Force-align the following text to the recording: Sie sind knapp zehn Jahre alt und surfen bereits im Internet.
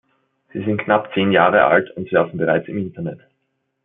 Sie 0.51 0.57
sind 0.65 0.81
knapp 0.81 1.13
zehn 1.13 1.31
Jahre 1.31 1.63
alt 1.65 1.91
und 1.95 2.09
surfen 2.09 2.39
bereits 2.39 2.67
im 2.67 2.79
Internet. 2.79 3.19